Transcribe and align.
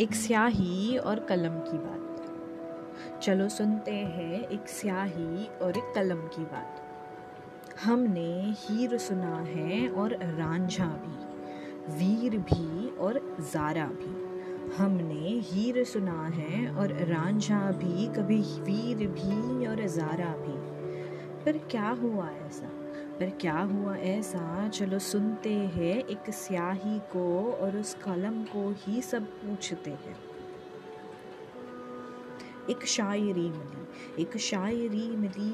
एक 0.00 0.14
स्याही 0.14 0.98
और 0.98 1.20
कलम 1.20 1.52
की 1.52 1.78
बात। 1.78 3.20
चलो 3.22 3.48
सुनते 3.48 3.90
हैं 3.90 4.48
एक 4.48 4.68
स्याही 4.68 5.46
और 5.46 5.76
एक 5.76 5.92
कलम 5.94 6.16
की 6.16 6.44
बात। 6.44 6.80
हमने 7.84 8.54
हीर 8.58 8.98
सुना 8.98 9.36
है 9.36 9.88
और 9.88 10.12
रांझा 10.12 10.84
भी, 10.84 11.24
वीर 11.94 12.38
भी 12.38 12.96
और 12.96 13.36
जारा 13.40 13.86
भी। 13.86 14.14
हमने 14.76 15.40
हीर 15.44 15.84
सुना 15.84 16.26
है 16.26 16.74
और 16.74 16.92
रांझा 16.92 17.60
भी, 17.60 18.06
कभी 18.06 18.40
वीर 18.40 19.08
भी 19.08 19.66
और 19.66 19.86
जारा 19.86 20.36
भी। 20.36 20.56
पर 21.44 21.58
क्या 21.58 21.88
हुआ 21.88 22.30
ऐसा? 22.30 22.79
पर 23.20 23.30
क्या 23.30 23.58
हुआ 23.58 23.96
ऐसा? 23.96 24.68
चलो 24.68 24.98
सुनते 24.98 25.52
हैं। 25.52 26.04
एक 26.04 26.30
स्याही 26.30 26.98
को 26.98 27.52
और 27.52 27.76
उस 27.76 27.94
कलम 27.94 28.42
को 28.42 28.74
ही 28.78 29.02
सब 29.02 29.24
पूछते 29.24 29.90
हैं। 29.90 30.16
एक 32.70 32.86
शायरी 32.86 33.50
मिली। 33.50 34.22
एक 34.22 34.36
शायरी 34.36 35.16
मिली 35.16 35.52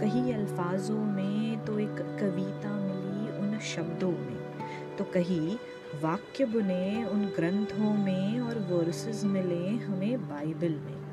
कहीं 0.00 0.34
अल्फाजों 0.34 1.04
में 1.04 1.64
तो 1.64 1.78
एक 1.78 1.96
कविता 1.98 2.80
मिली 2.80 3.38
उन 3.38 3.58
शब्दों 3.58 4.10
में। 4.10 4.58
तो 4.96 5.04
कहीं, 5.04 5.56
वाक्य 6.02 6.44
बुने 6.44 7.04
उन 7.04 7.24
ग्रंथों 7.24 7.94
में 7.94 8.40
और 8.40 8.58
वर्सेस 8.58 9.24
मिले 9.24 9.68
हमें 9.68 10.28
बाइबल 10.28 10.72
में। 10.72 11.06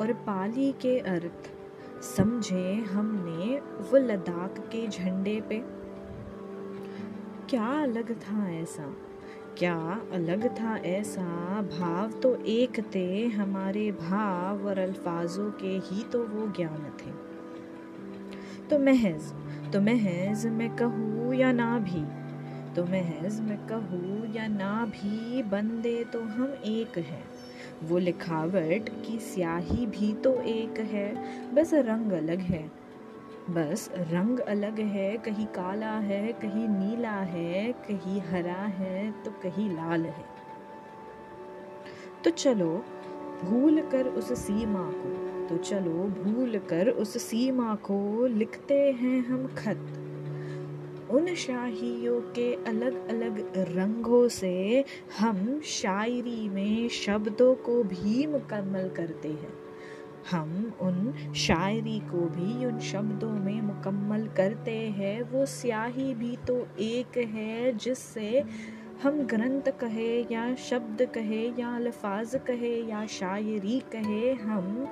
और 0.00 0.12
पाली 0.12 0.72
के 0.72 0.98
अर्थ, 0.98 1.50
समझे 2.02 2.74
हमने 2.74 3.60
वो 3.92 3.98
लद्दाख 3.98 4.58
के 4.58 4.86
झंडे 4.88 5.40
पे। 5.40 5.62
क्या 7.50 7.66
अलग 7.82 8.12
था 8.20 8.50
ऐसा? 8.50 8.94
क्या 9.58 9.76
अलग 10.12 10.48
था 10.60 10.76
ऐसा? 10.76 11.22
भाव 11.62 12.10
तो 12.12 12.34
एक 12.44 12.80
थे, 12.94 13.26
हमारे 13.26 13.92
भाव 13.92 14.66
और 14.66 14.78
अल्फाजों 14.78 15.50
के 15.50 15.78
ही 15.84 16.02
तो 16.02 16.22
वो 16.24 16.46
ज्ञान 16.48 16.92
थे। 17.00 17.10
तो 18.68 18.78
महज 18.78 19.32
तो 19.72 19.80
महज 19.80 20.46
मैं 20.46 20.76
कहूँ 20.76 21.34
या 21.34 21.52
ना 21.52 21.78
भी 21.78 22.04
तो 22.74 22.84
महज 22.84 23.40
मैं 23.40 23.58
कहूँ 23.66 24.34
या 24.34 24.46
ना 24.46 24.84
भी, 24.84 25.42
बंदे 25.42 26.04
तो 26.04 26.20
हम 26.20 26.54
एक 26.64 26.98
हैं। 26.98 27.24
वो 27.82 27.98
लिखावट 27.98 28.88
की 29.06 29.18
स्याही 29.18 29.86
भी 29.86 30.12
तो 30.14 30.40
एक 30.40 30.80
है, 30.80 31.14
बस 31.54 31.74
रंग 31.74 32.12
अलग 32.12 32.38
है। 32.38 32.85
बस 33.50 33.90
रंग 33.94 34.38
अलग 34.38 34.80
है, 34.80 35.16
कहीं 35.16 35.46
काला 35.46 35.98
है, 35.98 36.32
कहीं 36.32 36.68
नीला 36.68 37.10
है, 37.10 37.72
कहीं 37.72 38.20
हरा 38.20 38.62
है 38.62 39.22
तो 39.22 39.30
कहीं 39.30 39.70
लाल 39.70 40.06
है। 40.06 40.24
तो 42.24 42.30
चलो, 42.30 42.84
भूल 43.44 43.80
कर 43.80 44.06
उस 44.06 44.46
सीमा 44.46 44.90
को 44.94 45.26
तो 45.46 45.56
चलो, 45.56 45.92
भूल 45.92 46.58
कर 46.58 46.88
उस 46.88 47.22
सीमा 47.22 47.74
को 47.74 48.26
लिखते 48.26 48.92
हैं 48.92 49.26
हम 49.26 49.46
खत। 49.46 50.02
उन 51.10 51.34
शाहियों 51.34 52.20
के 52.20 52.54
अलग 52.54 53.08
अलग 53.08 53.52
रंगों 53.56 54.28
से 54.28 54.84
हम 55.18 55.60
शायरी 55.64 56.48
में 56.48 56.88
शब्दों 56.88 57.54
को 57.54 57.82
भी 57.82 58.26
मुकम्मल 58.26 58.88
करते 58.88 59.28
हैं। 59.28 59.65
हम 60.30 60.72
उन 60.80 61.14
शायरी 61.36 61.98
को 61.98 62.20
भी, 62.20 62.66
उन 62.66 62.78
शब्दों 62.78 63.30
में 63.30 63.62
मुकम्मल 63.62 64.28
करते 64.36 64.78
हैं। 64.78 65.22
वो 65.22 65.46
स्याही 65.46 66.14
भी 66.14 66.36
तो 66.36 66.68
एक 66.78 67.16
है, 67.16 67.72
जिससे 67.72 68.44
हम 69.02 69.22
ग्रंथ 69.22 69.62
कहे 69.62 70.22
या 70.22 70.54
शब्द 70.54 71.08
कहे 71.14 71.48
या 71.58 71.76
अल्फाज 71.76 72.40
कहे 72.46 72.82
या 72.90 73.06
शायरी 73.06 73.80
कहे, 73.80 74.32
हम 74.32 74.88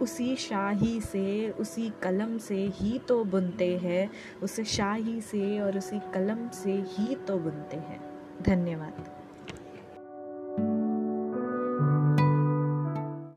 उसी 0.00 0.36
शाही 0.36 1.00
से, 1.00 1.50
उसी 1.50 1.92
कलम 2.02 2.38
से 2.38 2.66
ही 2.74 2.98
तो 2.98 3.24
बुनते 3.24 3.76
हैं। 3.76 4.10
उस 4.42 4.60
शाही 4.60 5.20
से 5.20 5.60
और 5.60 5.78
उसी 5.78 5.98
कलम 5.98 6.48
से 6.48 6.72
ही 6.72 7.14
तो 7.14 7.38
बुनते 7.38 7.76
हैं। 7.76 8.00
धन्यवाद। 8.42 9.23